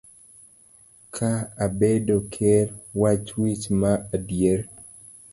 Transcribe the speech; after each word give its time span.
Ka 1.15 1.31
abedo 1.65 2.17
ker, 2.33 2.65
wach 3.01 3.29
wich 3.41 3.65
ma 3.79 3.91
adier. 4.15 4.59